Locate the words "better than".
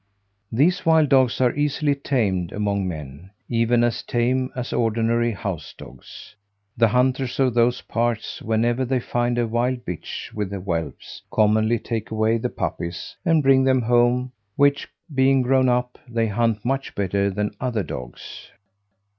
16.95-17.53